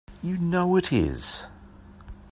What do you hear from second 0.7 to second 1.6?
it is!